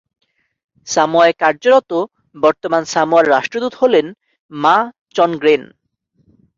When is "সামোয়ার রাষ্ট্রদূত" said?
2.93-3.73